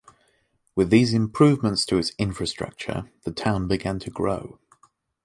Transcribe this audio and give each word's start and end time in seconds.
With 0.73 0.89
these 0.89 1.13
improvements 1.13 1.85
to 1.85 1.99
its 1.99 2.13
infrastructure, 2.17 3.11
the 3.21 3.29
town 3.29 3.67
began 3.67 3.99
to 3.99 4.09
grow. 4.09 4.57